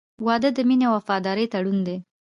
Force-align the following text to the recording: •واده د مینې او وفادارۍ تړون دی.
•واده 0.25 0.49
د 0.53 0.59
مینې 0.67 0.85
او 0.87 0.93
وفادارۍ 0.97 1.45
تړون 1.53 1.77
دی. 1.87 1.97